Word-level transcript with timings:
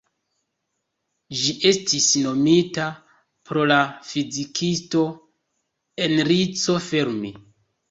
Ĝi 1.41 1.53
estis 1.71 2.07
nomita 2.21 2.87
pro 3.51 3.67
la 3.73 3.79
fizikisto, 4.09 5.07
Enrico 6.09 6.81
Fermi. 6.91 7.35